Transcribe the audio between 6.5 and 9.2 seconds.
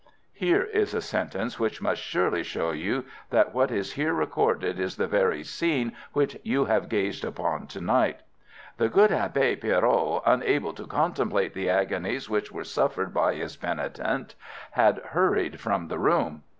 have gazed upon to night: 'The good